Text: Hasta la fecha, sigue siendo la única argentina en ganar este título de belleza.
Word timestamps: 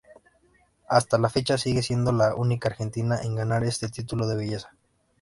Hasta 0.89 1.19
la 1.19 1.29
fecha, 1.29 1.59
sigue 1.59 1.83
siendo 1.83 2.11
la 2.11 2.33
única 2.33 2.69
argentina 2.69 3.19
en 3.21 3.35
ganar 3.35 3.63
este 3.63 3.87
título 3.87 4.25
de 4.25 4.35
belleza. 4.35 4.73